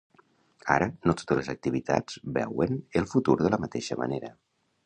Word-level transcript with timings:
Ara, 0.75 0.87
no 1.09 1.15
totes 1.19 1.37
les 1.41 1.51
activitats 1.53 2.19
veuen 2.39 2.81
el 3.03 3.09
futur 3.15 3.39
de 3.43 3.55
la 3.57 3.61
mateixa 3.67 4.03
manera. 4.05 4.37